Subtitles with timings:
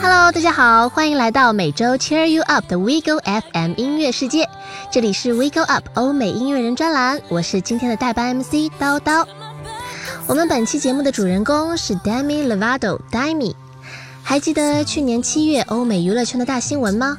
[0.00, 4.48] Hello，大家好，欢迎来到每周 Cheer You Up 的 We Go FM 音乐世界。
[4.90, 9.24] 这里是 We Go Up 欧美音乐人专栏，我是今天的代班 MC 叨叨。
[10.26, 13.54] 我们本期节目的主人公是 Demi Lovato，Demi。
[14.24, 17.16] 还记得去年七月欧美娱乐圈的大新闻吗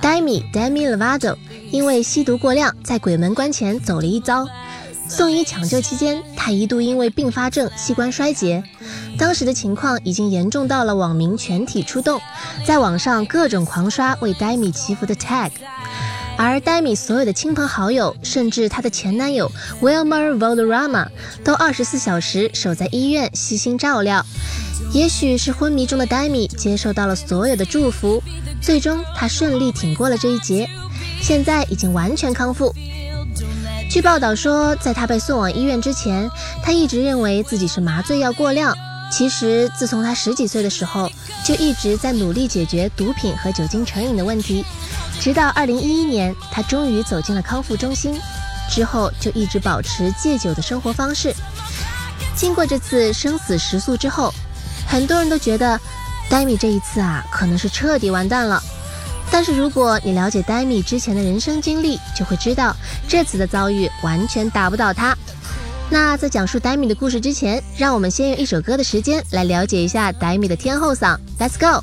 [0.00, 1.36] ？Demi Demi Lovato
[1.72, 4.46] 因为吸毒过量，在鬼门关前走了一遭。
[5.08, 8.62] 送医抢救期间，他一度因为并发症器官衰竭，
[9.16, 12.20] 当时的情况已经严重到了网民全体出动，
[12.66, 15.50] 在网上各种狂刷为黛米祈福的 tag，
[16.36, 19.50] 而黛米所有的亲朋好友，甚至她的前男友
[19.80, 21.08] Wilmer Valderrama
[21.42, 24.24] 都二十四小时守在医院悉心照料。
[24.92, 28.22] 也许是昏迷中的黛米接受到了所有的祝福，
[28.60, 30.68] 最终她顺利挺过了这一劫，
[31.20, 32.74] 现在已经完全康复。
[33.90, 36.30] 据报道说，在他被送往医院之前，
[36.62, 38.76] 他一直认为自己是麻醉药过量。
[39.10, 41.10] 其实，自从他十几岁的时候，
[41.42, 44.62] 就一直在努力解决毒品和酒精成瘾的问题。
[45.18, 48.20] 直到2011年，他终于走进了康复中心，
[48.70, 51.34] 之后就一直保持戒酒的生活方式。
[52.36, 54.32] 经过这次生死时速之后，
[54.86, 55.80] 很多人都觉得，
[56.28, 58.62] 黛米这一次啊，可能是彻底完蛋了。
[59.30, 62.74] 但是如果你了解黛米之前的人生经历，就会知道
[63.06, 65.16] 这次的遭遇完全打不倒他。
[65.90, 71.16] 那在讲述黛米的故事之前，让我们先用一首歌的时间来了解一下黛米的天后嗓。
[71.38, 71.82] Let's go。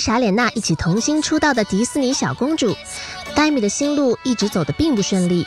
[0.00, 2.74] 作为跟傻脸娜一起童星出道的迪士尼小公主，
[3.34, 5.46] 黛米的心路一直走得并不顺利。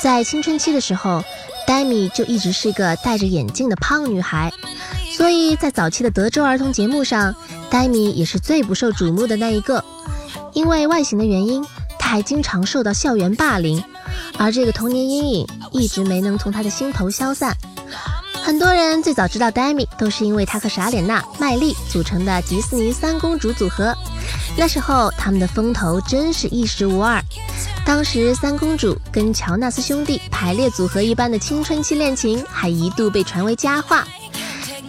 [0.00, 1.22] 在青春期的时候，
[1.64, 4.52] 黛米就一直是个戴着眼镜的胖女孩，
[5.16, 7.34] 所以在早期的德州儿童节目上，
[7.70, 9.84] 黛米也是最不受瞩目的那一个。
[10.52, 11.64] 因为外形的原因，
[11.98, 13.82] 她还经常受到校园霸凌，
[14.36, 17.56] 而这个童年阴影一直没能从她的心头消散。
[18.44, 23.96] 很多人最早知道黛米，都是因为她和傻脸娜、麦莉组成的迪士尼三公主组合。
[24.54, 27.18] 那时候他们的风头真是一时无二。
[27.86, 34.06] 当时三公主跟乔纳斯兄弟排列组合一般的青春期恋情，还一度被传为佳话。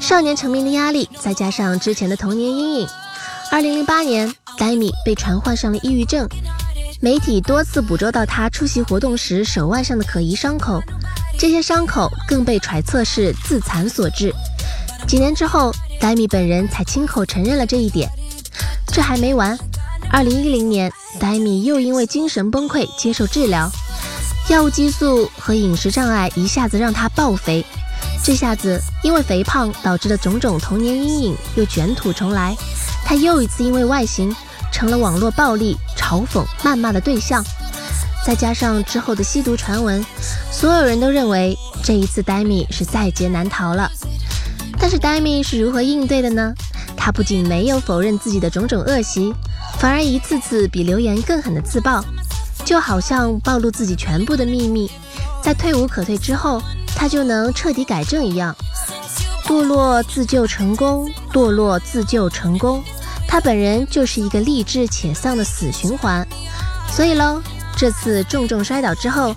[0.01, 2.88] 少年成名的压力，再加上之前的童年阴影
[3.51, 6.27] ，2008年，黛米被传患上了抑郁症。
[7.00, 10.81] 媒体多次捕捉到她出席活动时手腕上的可疑伤口。
[11.37, 14.33] 这些伤口更被揣测是自残所致。
[15.07, 18.09] 几年之后，黛米本人才亲口承认了这一点。
[18.87, 19.57] 这还没完，
[20.11, 23.69] 二零一零年，黛米又因为精神崩溃接受治疗，
[24.49, 27.65] 药物激素和饮食障碍一下子让她暴肥。
[28.23, 32.55] 这下子，因为肥胖导致的种种童年阴影又卷土重来，
[33.03, 34.33] 她又一次因为外形
[34.71, 35.77] 成了网络暴力。
[36.05, 37.43] 嘲讽、谩骂的对象。
[38.25, 40.04] 再加上之后的吸毒传闻，
[40.51, 43.88] 所有人都认为这一次黛米是在劫难逃了。
[44.80, 46.51] 但是黛米是如何应对的呢？
[46.98, 49.31] 她不仅没有否认自己的种种恶习，
[49.77, 52.04] 反而一次次比留言更狠的自爆，
[52.66, 54.89] 就好像暴露自己全部的秘密，
[55.44, 56.60] 在退无可退之后，
[56.95, 58.56] 她就能彻底改正一样。
[59.45, 62.83] 堕落自救成功，堕落自救成功，
[63.28, 66.28] 她本人就是一个励志且丧的死循环。
[66.89, 67.39] 所以喽。
[67.77, 69.36] 这次重重摔倒之后，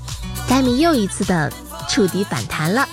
[0.48, 1.52] 戴米又一次的
[1.88, 2.86] 触底反弹了。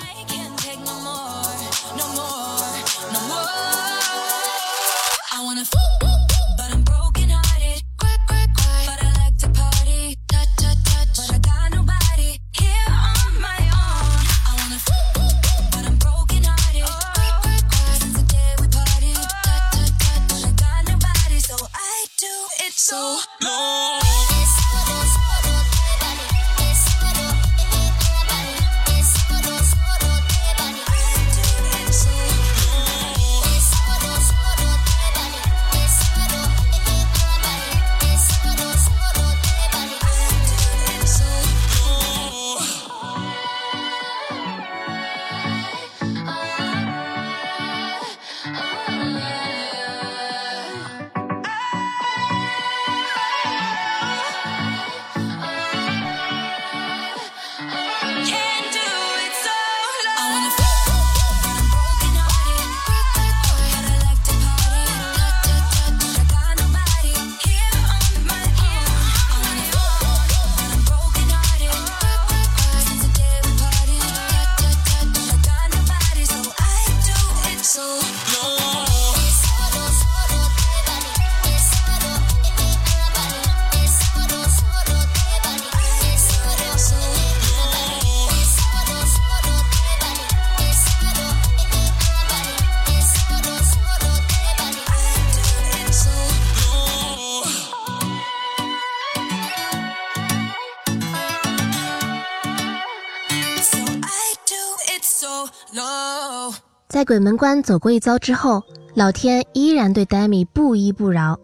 [105.76, 106.54] No
[106.88, 108.64] 在鬼门关走过一遭之后，
[108.94, 111.38] 老天依然对黛米不依不饶。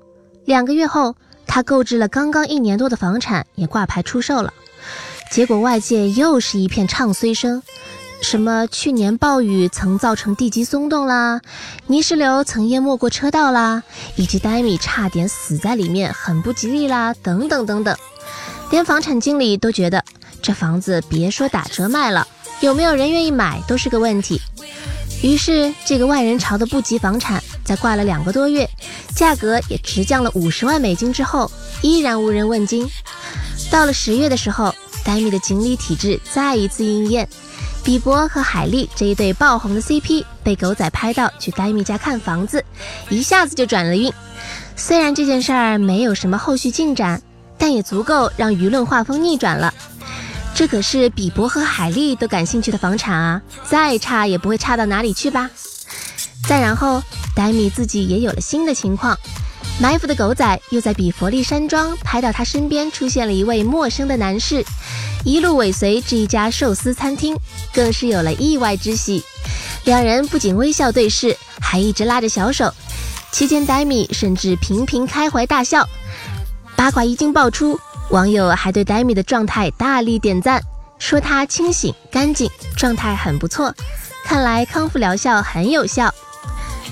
[0.45, 4.53] 两个月后，他购置了刚刚一年多的房产也挂牌出售了。
[5.29, 7.61] 结果外界又是一片唱衰声，
[8.21, 11.41] 什么去年暴雨曾造成地基松动啦，
[11.87, 13.83] 泥石流曾淹没过车道啦，
[14.15, 17.97] 以及黛米差点死在里面，很不吉利啦，等等等等。
[18.69, 20.05] 连房产经理都觉得
[20.41, 22.25] 这房子别说打折卖了，
[22.61, 24.39] 有没有人愿意买都是个问题。
[25.23, 28.67] 于是，这个万人潮的不吉房产，在挂了两个多月，
[29.15, 32.87] 价格也直降了五十万美金之后，依然无人问津。
[33.69, 34.73] 到了十月的时候，
[35.03, 37.27] 黛米的锦鲤体质再一次应验，
[37.83, 42.63] 比伯和海莉这一对爆红的 CP 被狗仔拍到去黛米家看房子，
[43.09, 44.11] 一下子就转了运。
[44.75, 47.21] 虽然这件事儿没有什么后续进展，
[47.59, 49.71] 但也足够让舆论画风逆转了。
[50.53, 55.49] 这可是比伯和海莉都感兴趣的房产啊，再差也不会差到哪里去吧。
[56.47, 57.01] 再然后，
[57.35, 59.17] 黛米自己也有了新的情况，
[59.79, 64.63] 埋伏的狗仔又在比佛利山庄拍到他身边出现了一位陌生的男士，
[65.23, 67.35] 一路尾随至一家寿司餐厅，
[67.73, 69.23] 更是有了意外之喜。
[69.85, 72.71] 两人不仅微笑对视，还一直拉着小手，
[73.31, 75.87] 期间黛米甚至频频开怀大笑。
[76.75, 77.79] 八卦一经爆出。
[78.11, 80.61] 网友还对黛米的状态大力点赞，
[80.99, 83.73] 说他清醒、干净，状态很不错。
[84.25, 86.13] 看来康复疗效很有效。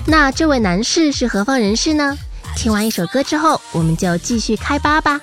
[0.06, 2.16] 那这位男士是何方人士呢？
[2.56, 5.20] 听完一首歌之后，我们就继续开扒吧。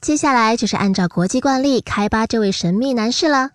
[0.00, 3.50] 接下来就是按照国际惯例开扒这位神秘男士了。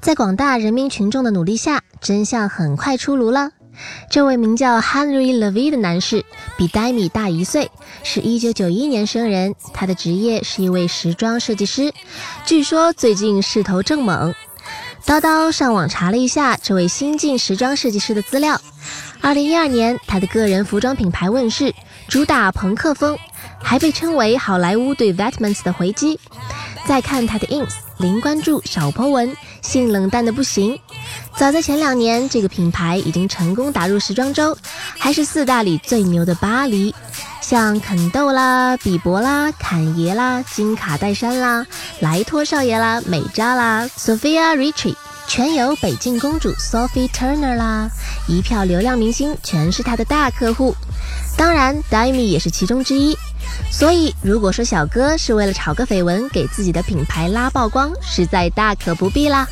[0.00, 3.50] 在广大人民群众的努力下，真相很快出炉了。
[4.08, 6.24] 这位名叫 Henry Levy 的男士
[6.56, 7.68] 比戴米大一岁，
[8.04, 9.56] 是一九九一年生人。
[9.74, 11.92] 他的职业是一位时装设计师，
[12.46, 14.32] 据说最近势头正猛。
[15.04, 18.60] 叨叨上网查了一下这位新晋时装设计师的资料。
[19.20, 21.74] 二零一二年，他的个人服装品牌问世，
[22.06, 23.18] 主打朋克风。
[23.62, 26.18] 还被称为好莱坞对 VETEMENTS 的回击。
[26.86, 30.78] 再看他的 ins，零关注，少 po 文，性冷淡的不行。
[31.36, 34.56] 早在前两年，这个品牌已经成功打入时装周，
[34.98, 36.94] 还是四大里最牛的巴黎。
[37.42, 41.66] 像肯豆啦、比伯啦、坎爷啦、金卡戴珊啦、
[42.00, 44.94] 莱托少爷啦、美扎啦、Sophia Richie，
[45.26, 47.88] 全由北境公主 Sophie Turner 啦，
[48.26, 50.74] 一票流量明星全是他的大客户。
[51.36, 53.16] 当然 d a m i 也是其中之一。
[53.70, 59.46] 所以，如果说小哥是为了炒个绯闻，给自己的品牌拉曝光，实在大可不必啦。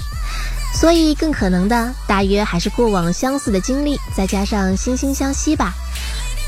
[0.75, 5.73] 所以，更可能的大约还是过往相似的经历，再加上惺惺相惜吧。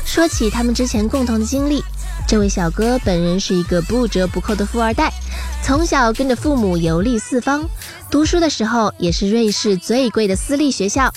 [0.05, 1.83] 说起他们之前共同的经历，
[2.27, 5.13] 这位小哥本人是一个不折不扣的富二代，
[5.63, 7.67] 从小跟着父母游历四方，
[8.09, 11.13] 读书的时候也是瑞士最贵的私立学校。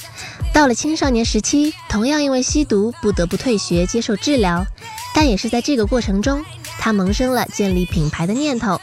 [0.53, 4.67] 到了青少年时期，同样因为吸毒不得不退学接受治疗。
[5.15, 6.45] 但也是在这个过程中，
[6.79, 8.81] 他萌生了建立品牌的念头。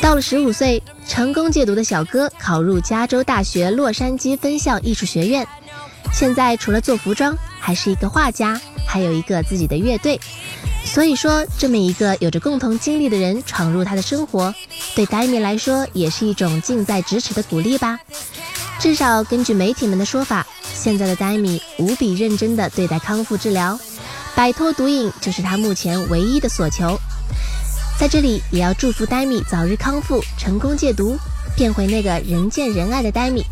[0.00, 5.46] 到了十五岁，成功戒毒的小哥考入加州大学洛杉矶分校艺术学院。
[6.12, 10.20] 现在除了做服装，还是一个画家，还有一个自己的乐队。
[10.84, 14.54] 所以说，这么一个有着共同经历的人闯入他的生活，
[14.94, 17.98] 对戴米来说也是一种近在咫尺的鼓励吧。
[18.78, 23.78] 至少根据媒体们的说法，现在的戴米无比认真地对待康复治疗。
[24.36, 27.00] 摆脱毒瘾就是他目前唯一的所求，
[27.98, 31.18] 在这里也要祝福呆米早日康复，成功戒毒，
[31.56, 33.42] 变回那个人见人爱的呆米。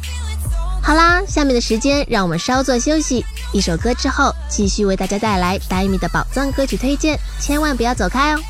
[0.83, 3.25] 好啦，下面的时间让我们稍作休息，
[3.55, 8.41] 一首歌之后继续为大家带来呆米的宝藏歌曲推荐，千万不要走开哦。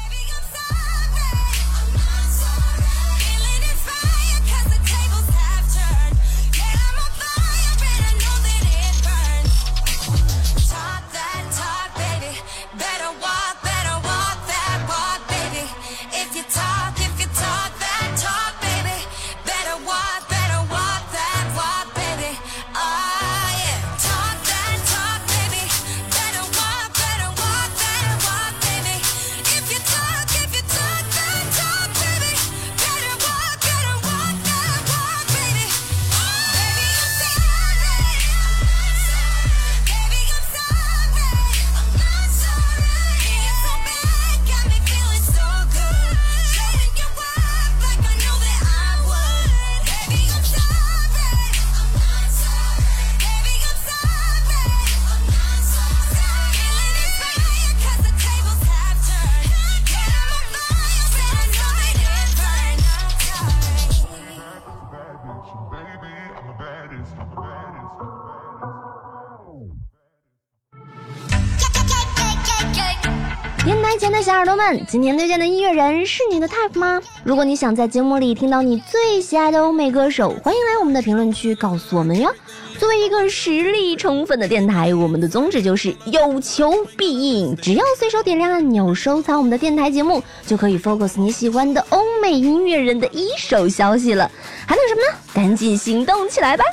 [74.89, 77.01] 今天推荐的音乐人是你的 type 吗？
[77.23, 82.31] 如果你想在节目里听到你最喜爱的欧美歌手，欢迎来我们的评论区告诉我们哟。
[82.79, 87.55] 作为一个实力充分的电台，我们的宗旨就是有求必应。
[87.57, 94.31] 只要随手点亮按钮，收藏我们的电台节目，就可以 focus 你喜欢的欧美音乐人的一手消息了。
[94.67, 95.19] 还等什么呢？
[95.35, 96.65] 赶紧行动起来吧！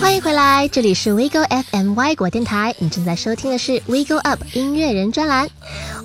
[0.00, 5.48] 欢迎回来，这里是 WeGo FM 外国电台，你正在收听的是 WeGo Up 音乐人专栏。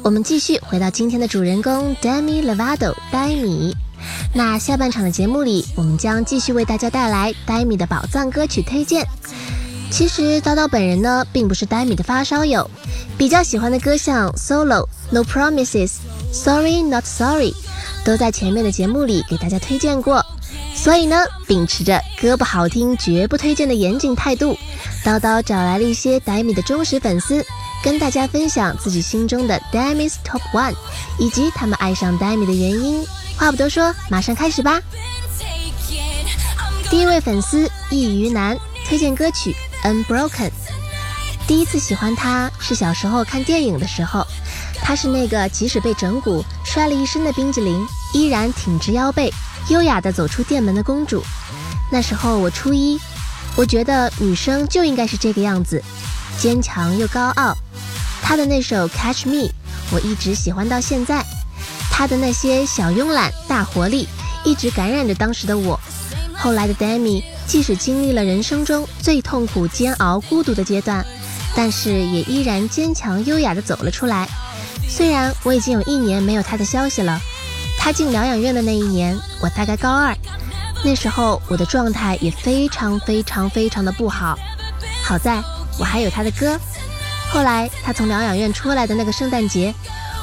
[0.01, 3.75] 我们继续回到今天的主人公 Demi Lovato 呆米。
[4.33, 9.05] 那下半场的节目里，我们将继续为大家带来呆米的宝藏歌曲推荐。
[9.91, 12.69] 其实叨叨本人呢，并不是呆米的发烧友，
[13.17, 15.91] 比较喜欢的歌像 Solo、No Promises、
[16.31, 17.53] Sorry Not Sorry，
[18.05, 20.25] 都在前面的节目里给大家推荐过。
[20.81, 24.57] 所以呢，秉持着歌不好听绝不推荐的严谨态度，
[25.05, 27.45] 叨叨找来了一些呆米的忠实粉丝，
[27.83, 30.73] 跟大家分享自己心中的 Demi's Top One，
[31.19, 33.05] 以及他们爱上呆米的原因。
[33.37, 34.81] 话不多说，马上开始吧。
[36.89, 38.57] 第一位粉丝易于南
[38.87, 39.55] 推荐歌曲
[39.87, 40.49] 《Unbroken》。
[41.47, 44.25] 第一次喜欢他是小时候看电影的时候，
[44.81, 47.85] 他是那个即使被整蛊摔了一身的冰激凌，
[48.15, 49.31] 依然挺直腰背。
[49.69, 51.23] 优雅地走出店门的公主。
[51.91, 52.99] 那时候我初一，
[53.55, 55.81] 我觉得女生就应该是这个样子，
[56.37, 57.55] 坚强又高傲。
[58.21, 59.43] 她的那首《Catch Me》，
[59.91, 61.25] 我一直喜欢到现在。
[61.91, 64.07] 她的那些小慵懒、大活力，
[64.45, 65.79] 一直感染着当时的我。
[66.33, 71.05] 后来的 Demi，即使经历了人生中最痛苦、煎熬、孤独的阶段，
[71.53, 74.27] 但是也依然坚强优雅地走了出来。
[74.87, 77.19] 虽然我已经有一年没有她的消息了。
[77.83, 80.15] 他进疗养院的那一年，我大概高二，
[80.85, 84.37] 那时候我的状态也非常非常非常的不好。
[85.03, 85.41] 好在
[85.79, 86.59] 我还有他的歌。
[87.31, 89.73] 后来他从疗养院出来的那个圣诞节，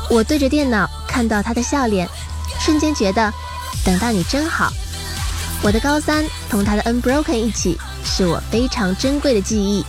[0.08, 2.08] 我对着电脑看到他的笑脸，
[2.60, 3.34] 瞬间觉得
[3.84, 4.72] 等到你真好。
[5.60, 9.84] 我的高三同他的 Unbroken 一起，是我非常珍贵的记忆。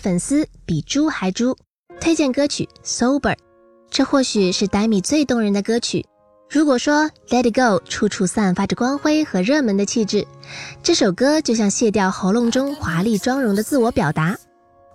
[0.00, 1.54] 粉丝比猪还猪，
[2.00, 3.34] 推荐歌曲《Sober》，
[3.90, 6.06] 这或许是黛米最动人的歌曲。
[6.48, 10.26] 如果说《Let It Go》处处散发着光辉和热门的气质，
[10.82, 14.36] 这首歌就像卸掉喉咙中华丽妆容的自我表达。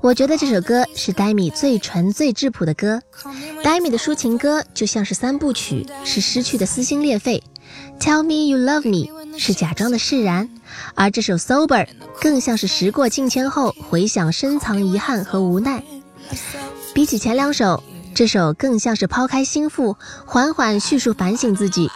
[0.01, 3.01] 我觉得这首歌是黛米最纯最质朴的歌。
[3.63, 7.41] 黛米的抒情歌就像是三部曲，是失去的撕心裂肺。
[7.99, 10.49] Tell me you love me 是假装的释然，
[10.93, 11.88] 而这首 Sober
[12.21, 15.84] 更像是时过境迁后回想深藏遗憾和无奈。
[16.93, 21.89] 比起前两首，这首更像是抛开心腹，缓缓叙述反省自己，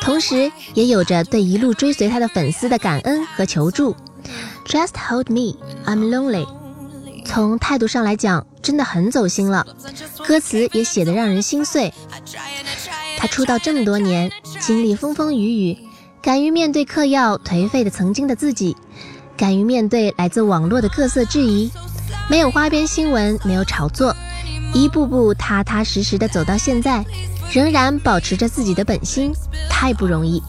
[0.00, 3.96] 同时也有着对一路追随他的粉丝的感恩和求助。
[4.66, 6.46] Just hold me, I'm lonely。
[7.24, 9.66] 从态度上来讲，真的很走心了，
[10.26, 11.92] 歌词也写得让人心碎。
[13.22, 15.78] 他出道这么多年，经历风风雨雨，
[16.20, 18.76] 敢于面对嗑药颓废的曾经的自己，
[19.36, 21.70] 敢于面对来自网络的各色质疑，
[22.28, 24.12] 没有花边新闻，没有炒作，
[24.74, 27.04] 一步步踏踏实实的走到现在，
[27.52, 29.32] 仍然保持着自己的本心，
[29.70, 30.42] 太不容易。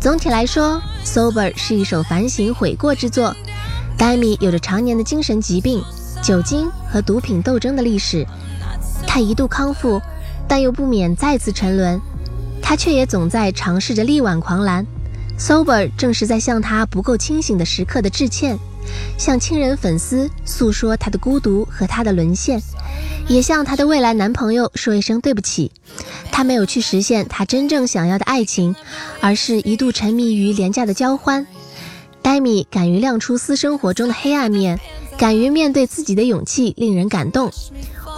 [0.00, 3.34] 总体来说，《Sober》是一首反省悔过之作。
[3.96, 5.82] 黛米有着常年的精神疾病、
[6.22, 8.24] 酒精和毒品斗争的历史，
[9.04, 10.00] 他一度康复。
[10.48, 12.00] 但又不免再次沉沦，
[12.62, 14.86] 他却也总在尝试着力挽狂澜。
[15.38, 18.58] Sober 正是在向他不够清醒的时刻的致歉，
[19.16, 22.60] 向亲人粉丝诉说他的孤独和他的沦陷，
[23.28, 25.70] 也向他的未来男朋友说一声对不起。
[26.32, 28.74] 他没有去实现他真正想要的爱情，
[29.20, 31.46] 而是一度沉迷于廉价的交欢。
[32.20, 34.80] 黛米敢于亮出私生活中的黑暗面，
[35.16, 37.52] 敢于面对自己的勇气令人感动。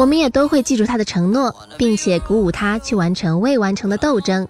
[0.00, 4.48] 我们也都会记住他的承诺，并且鼓舞他去完成未完成的斗争。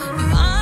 [0.00, 0.59] My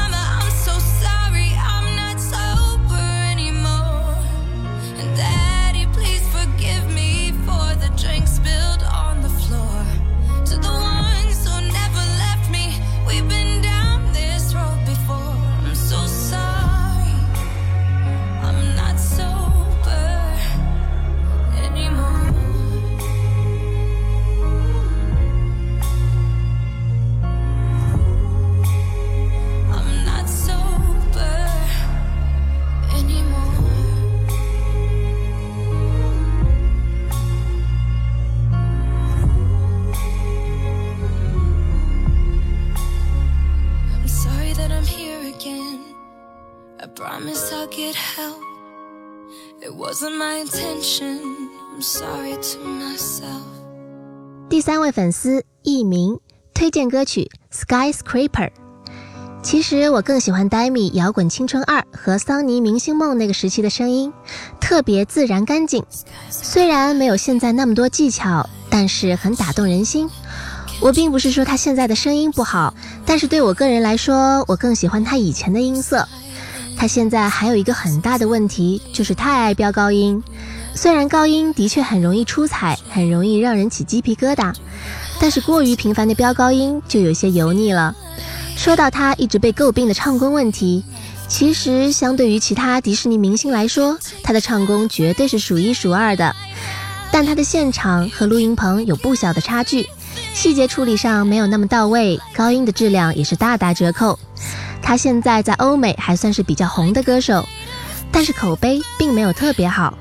[54.92, 56.18] 粉丝艺名
[56.54, 57.30] 推荐歌曲
[57.92, 58.30] 《Skyscraper》。
[59.40, 64.12] 其实我更喜欢黛米《摇滚青春二》和桑尼《明星梦》那个时期的声音，
[64.60, 65.84] 特别自然干净。
[66.28, 70.10] 虽然没有现在那么多技巧，但是很打动人心。
[70.80, 72.74] 我并不是说他现在的声音不好，
[73.06, 76.06] 但是对我个人来说，我更喜欢他以前的音色。
[76.76, 80.22] 他现在还有一个很大的问题，就是太爱飙高音。
[80.80, 84.54] 虽然高音的确很容易出彩，很容易让人起鸡皮疙瘩，
[85.20, 87.96] 但是过于频繁的飙高音就有些油腻了。
[88.56, 90.84] 说到他一直被诟病的唱功问题，
[91.26, 96.32] 其实相对于其他迪士尼明星来说，他的唱功绝对是数一数二的。
[97.10, 99.88] 但他的现场和录音棚有不小的差距，
[100.32, 104.16] 细节处理上没有那么到位，高音的质量也是大打折扣。
[104.80, 107.44] 他现在在欧美还算是比较红的歌手，
[108.12, 109.98] 但是口碑并没有特别好。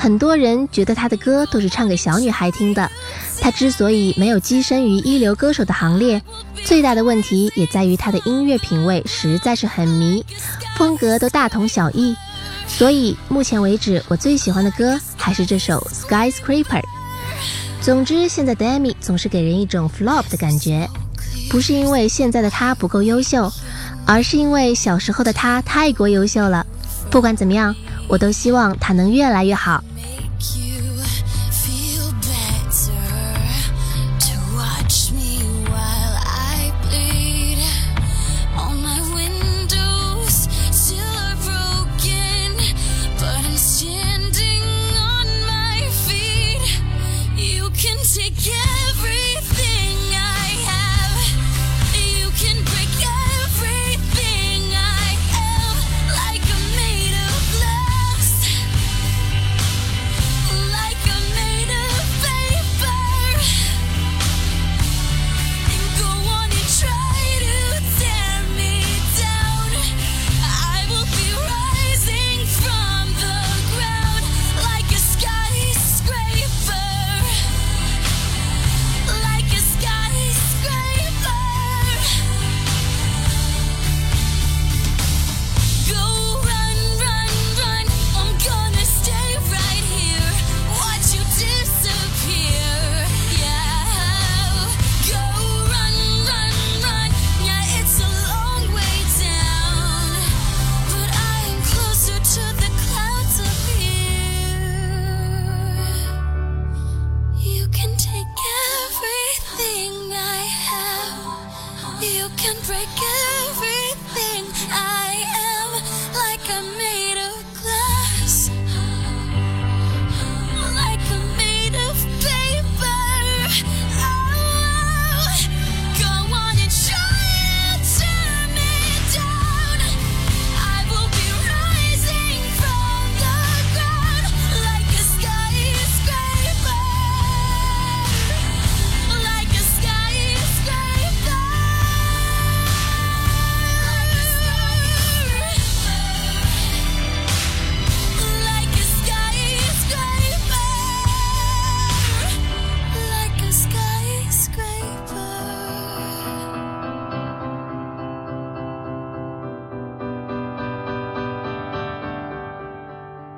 [0.00, 2.90] 很多人觉得他的歌都是唱给小女孩听的。
[3.38, 6.22] 他之所以没有跻身于一流歌手的行列，
[6.64, 10.24] 最大的问题也在于他的音乐品味实在是很迷，
[10.78, 12.16] 风格都大同小异。
[12.66, 16.64] 所以目前为止，我最喜欢的歌还是这首《Skyscraper》。
[17.82, 20.88] 总之，现在 Demi 总是给人一种 flop 的感觉，
[21.50, 23.52] 不是因为现在的他不够优秀，
[24.06, 26.66] 而是因为小时候的他太过优秀了。
[27.10, 27.74] 不管怎么样，
[28.10, 29.84] 我都希望他能越来越好。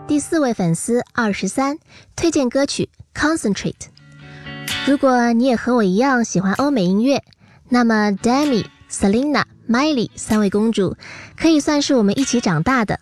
[0.09, 1.79] 第四位粉丝二十三
[2.17, 2.89] 推荐歌曲
[3.19, 3.73] 《Concentrate》。
[4.87, 7.23] 如果你也和我一样喜欢欧美音乐，
[7.69, 10.97] 那么 Demi、Selena、Miley 三位公主
[11.37, 12.99] 可以算是我们一起长大的。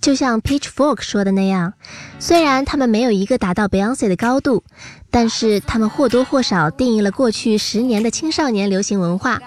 [0.00, 1.72] 就像 Pitchfork 说的那样，
[2.18, 4.62] 虽然他们没有一个达到 Beyonce 的高度，
[5.10, 9.40] 但是他们或多或少定义了过去十年的青少年流行文化。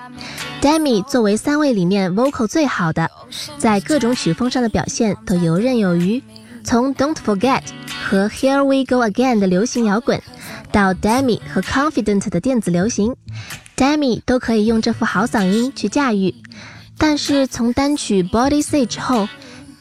[0.59, 3.11] Demi 作为三位里面 vocal 最好的，
[3.59, 6.23] 在各种曲风上的表现都游刃有余。
[6.67, 7.61] 从 Don't Forget
[8.03, 10.21] 和 Here We Go Again 的流行摇滚，
[10.69, 13.15] 到 Demi 和 Confident 的电子流行
[13.77, 16.35] ，Demi 都可以用这副好嗓音去驾驭。
[16.97, 19.29] 但是从单曲 Body Say 之后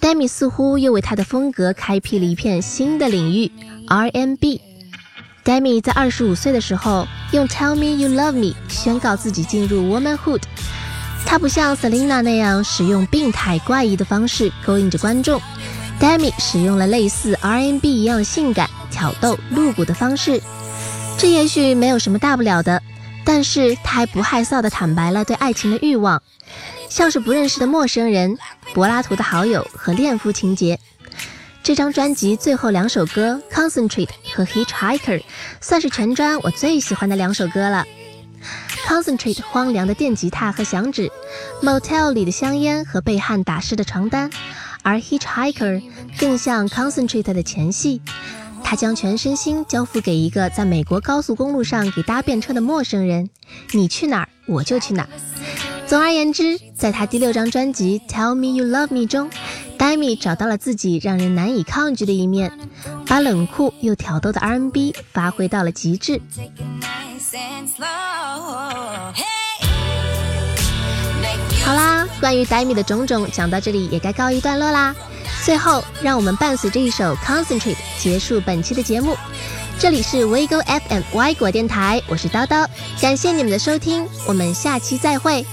[0.01, 3.51] ，Demi 似乎又为他的风格开辟了一片新的领域
[3.88, 4.61] ——R&B。
[5.44, 10.42] Demi 在二十五岁的时候用《Tell Me You Love Me》宣告自己进入 womanhood。
[11.27, 15.42] 她不像 Selena 那样使用病态怪异的方式勾引着观众
[16.00, 20.40] ，Demi 使用了类似 R&B 一样性感、挑逗、露骨的方式。
[21.18, 22.82] 这也许没有什么大不了的，
[23.24, 26.22] 但是她还不害臊地坦白了对爱情的欲望。
[26.88, 28.38] 像是不认识的陌生人、
[28.72, 30.78] 柏拉图的好友和恋夫情节。
[31.62, 35.18] 这张专辑最后两首歌《Concentrate》和《Hitchhiker》
[35.61, 37.85] 算是全专我最喜欢的两首歌了。
[38.88, 41.11] 《Concentrate》荒凉的电吉他和响指
[41.61, 44.30] ，Motel 里的香烟和被汗打湿的床单，
[44.87, 45.81] 而《Hitchhiker》
[46.16, 48.01] 更像《Concentrate》的前戏。
[48.62, 53.29] 他将全身心交付给一个在美国高速公路上给搭便车的陌生人，
[53.72, 55.09] 你去哪儿我就去哪儿。
[55.88, 59.29] 总而言之，在他第六张专辑《Tell Me You Love Me》中
[59.77, 62.57] ，Demi 找到了自己让人难以抗拒的一面，
[63.07, 66.20] 把冷酷又挑逗的 R&B 发挥到了极致。
[71.64, 74.94] 好啦，关于 Demi 的种种讲到这里也该告一段落啦。
[75.44, 79.16] 最后，让我们伴随着一首《Concentrate》结束本期的节目。
[79.79, 82.66] 这里是 WeGo FM Y 果电台，我是叨叨，
[83.00, 85.44] 感谢你们的收听，我们下期再会。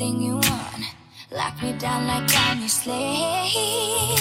[0.00, 0.84] Anything you want.
[1.30, 4.18] Lock me down like I'm your slave.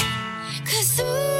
[0.65, 1.33] Cause ooh,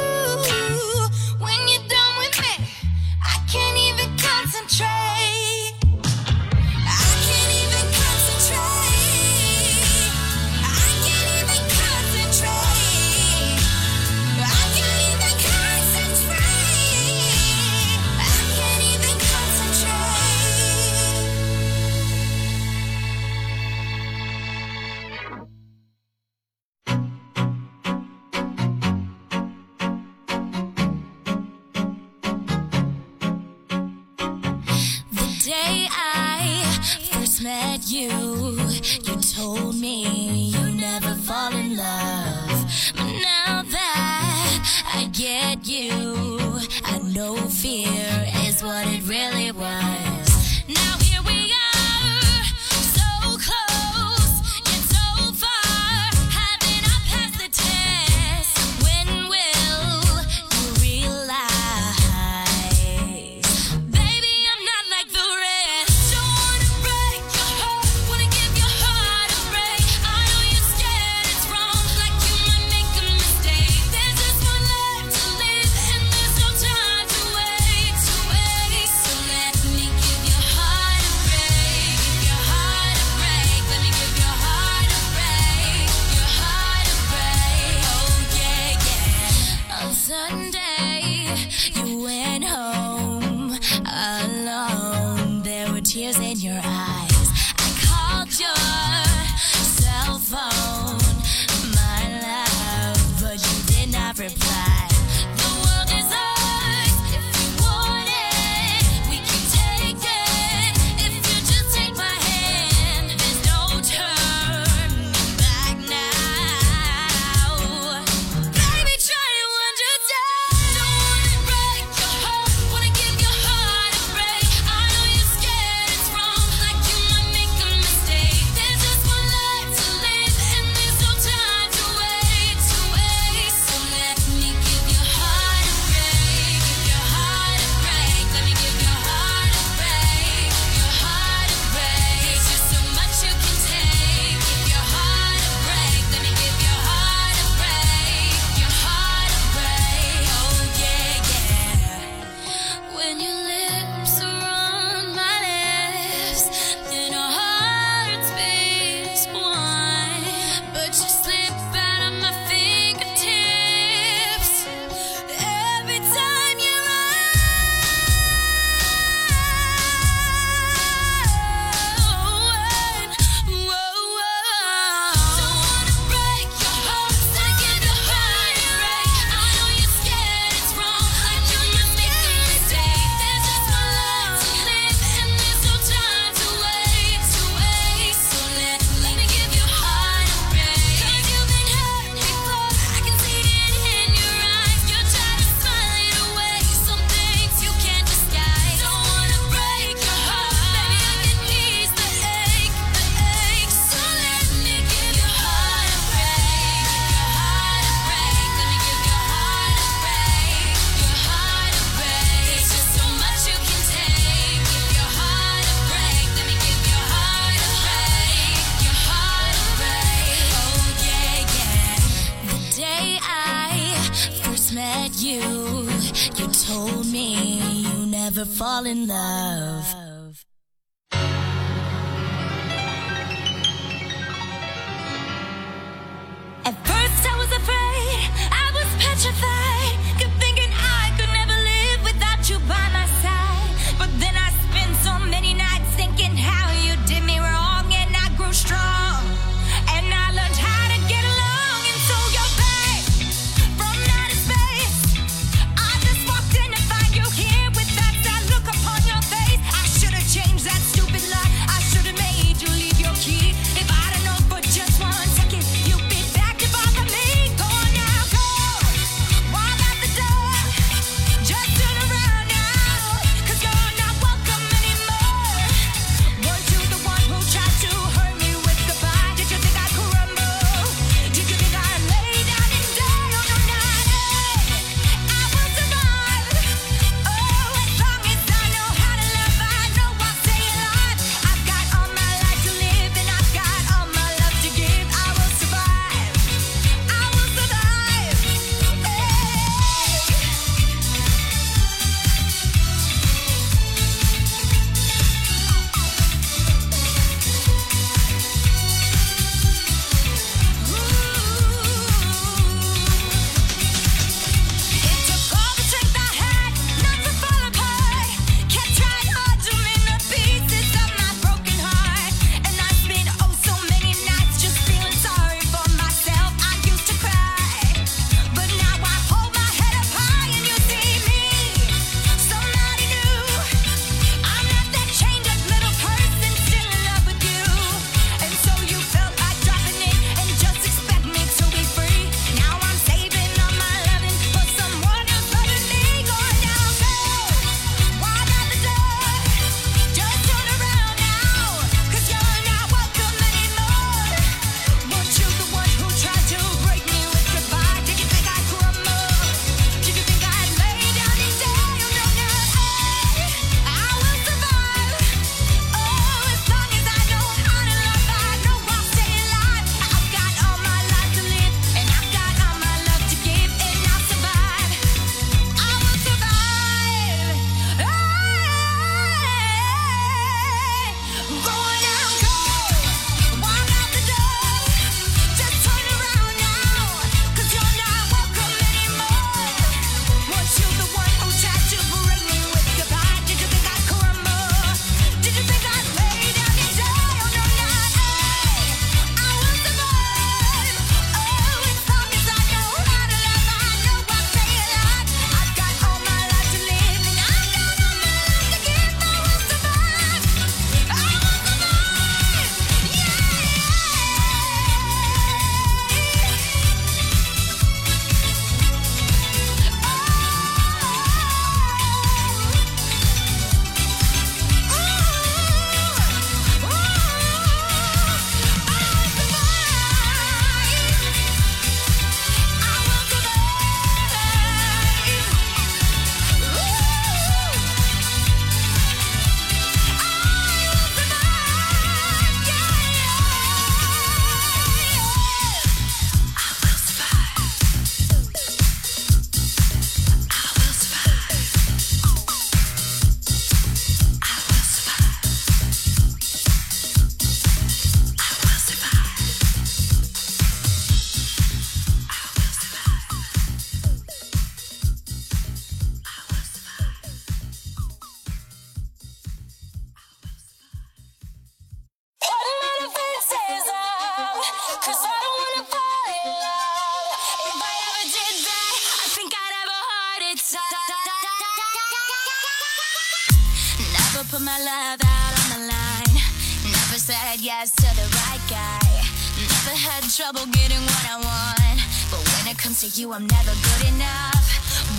[493.10, 494.64] to you I'm never good enough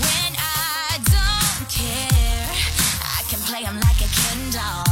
[0.01, 2.49] when I don't care.
[3.03, 4.84] I can play them like a Kindle.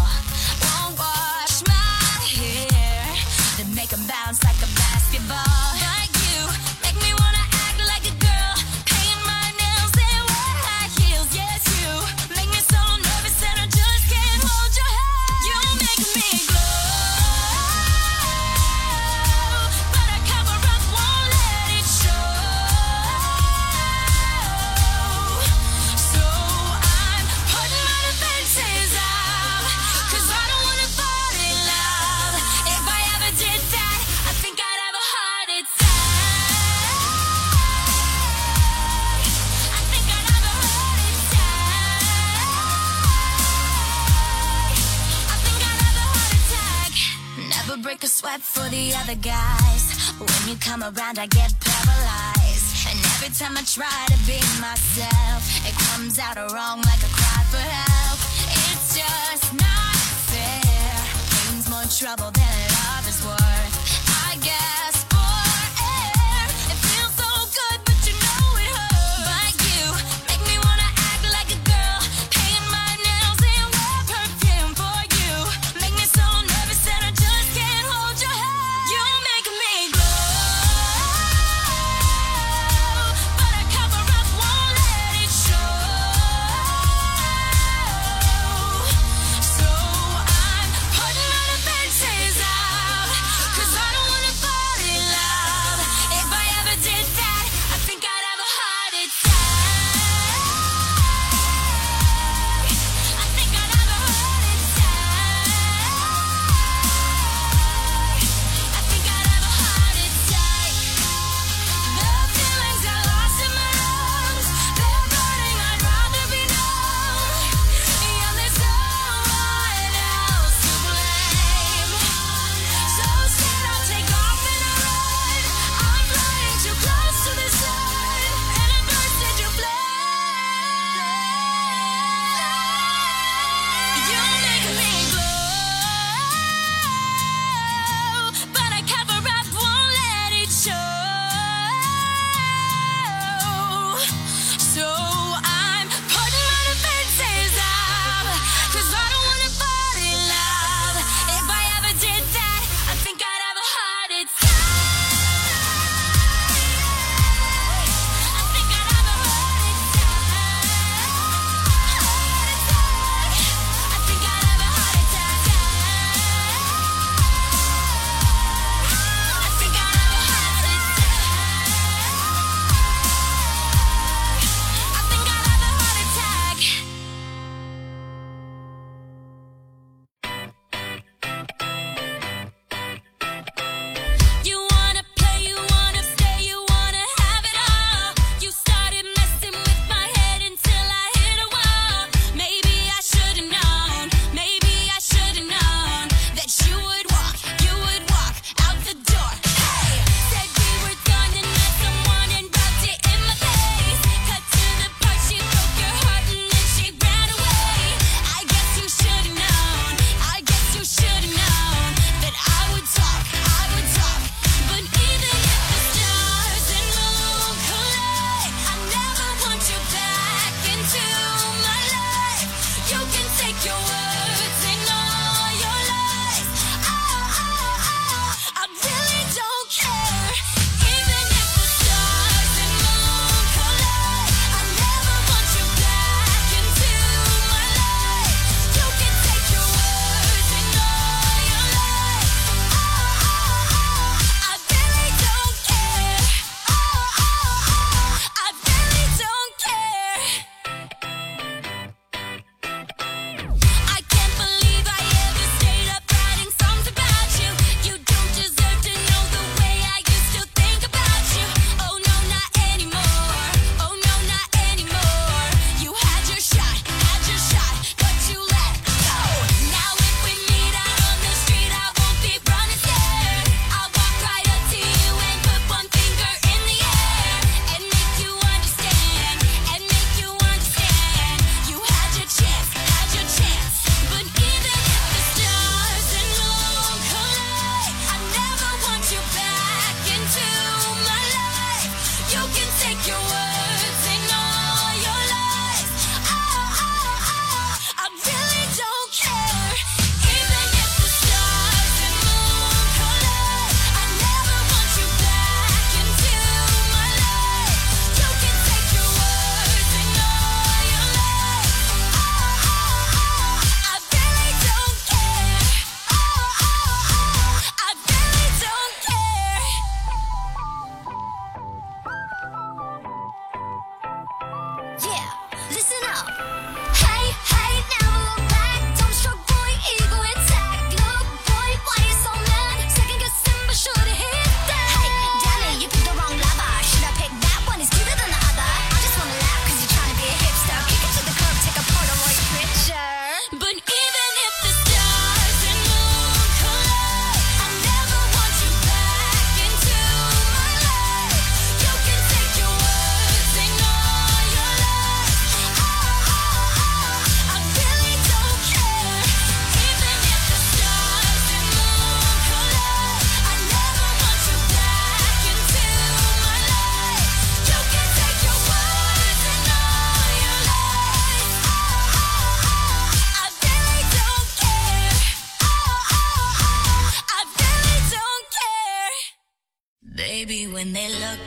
[48.74, 49.84] The other guys.
[50.18, 52.90] When you come around, I get paralyzed.
[52.90, 57.42] And every time I try to be myself, it comes out wrong like a cry
[57.54, 58.20] for help.
[58.66, 59.98] It's just not
[60.30, 60.94] fair.
[61.34, 62.73] Pain's more trouble than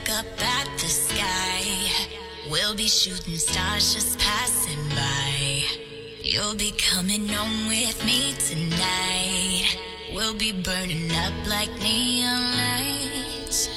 [0.09, 1.63] up at the sky,
[2.51, 5.63] we'll be shooting stars just passing by.
[6.21, 9.77] You'll be coming home with me tonight.
[10.13, 13.69] We'll be burning up like neon lights.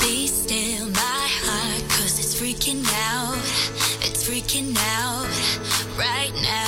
[0.00, 3.38] Be still my heart, cause it's freaking out.
[4.06, 5.28] It's freaking out
[5.96, 6.67] right now.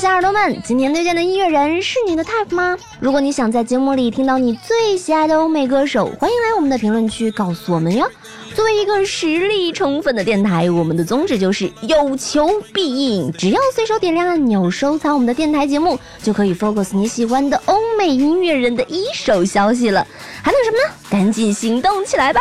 [0.00, 2.74] 小耳朵们，今天推荐的音乐人是你的 type 吗？
[3.00, 8.08] 如果你想在节目里听到你最喜爱的欧美歌手，欢迎来我们的评论区告诉我们哟。
[8.54, 20.06] 作为一个实力充分的电台，我们的宗旨就是有求必应，只要随手点亮按钮收藏我们的电台节目，就可以 focus 你喜欢的欧美音乐人的一手消息了。
[20.42, 20.94] 还等什么呢？
[21.10, 22.40] 赶紧行动起来吧！